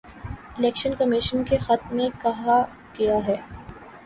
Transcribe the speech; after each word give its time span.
election 0.57 0.95
commission 0.95 1.43
کے 1.43 1.57
خط 1.57 1.91
میں 1.91 2.09
کہا 2.21 2.59
گیا 2.99 3.19
ہے 3.27 3.35